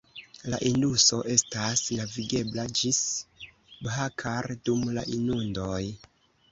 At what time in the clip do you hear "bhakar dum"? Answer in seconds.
3.89-4.93